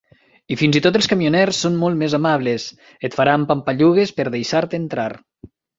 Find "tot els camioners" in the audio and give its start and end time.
0.85-1.59